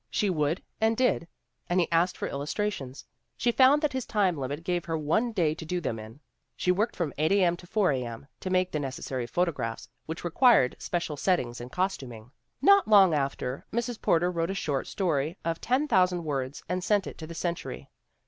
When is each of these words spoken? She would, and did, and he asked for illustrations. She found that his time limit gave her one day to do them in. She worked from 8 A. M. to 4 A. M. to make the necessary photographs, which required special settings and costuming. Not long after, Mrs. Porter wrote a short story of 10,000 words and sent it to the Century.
She 0.09 0.31
would, 0.31 0.63
and 0.81 0.97
did, 0.97 1.27
and 1.69 1.79
he 1.79 1.87
asked 1.91 2.17
for 2.17 2.27
illustrations. 2.27 3.05
She 3.37 3.51
found 3.51 3.83
that 3.83 3.93
his 3.93 4.03
time 4.07 4.35
limit 4.35 4.63
gave 4.63 4.85
her 4.85 4.97
one 4.97 5.31
day 5.31 5.53
to 5.53 5.63
do 5.63 5.79
them 5.79 5.99
in. 5.99 6.21
She 6.57 6.71
worked 6.71 6.95
from 6.95 7.13
8 7.19 7.31
A. 7.33 7.43
M. 7.43 7.55
to 7.57 7.67
4 7.67 7.91
A. 7.91 8.03
M. 8.03 8.27
to 8.39 8.49
make 8.49 8.71
the 8.71 8.79
necessary 8.79 9.27
photographs, 9.27 9.87
which 10.07 10.23
required 10.23 10.75
special 10.79 11.17
settings 11.17 11.61
and 11.61 11.71
costuming. 11.71 12.31
Not 12.63 12.87
long 12.87 13.13
after, 13.13 13.63
Mrs. 13.71 14.01
Porter 14.01 14.31
wrote 14.31 14.49
a 14.49 14.55
short 14.55 14.87
story 14.87 15.37
of 15.45 15.61
10,000 15.61 16.23
words 16.23 16.63
and 16.67 16.83
sent 16.83 17.05
it 17.05 17.19
to 17.19 17.27
the 17.27 17.35
Century. 17.35 17.91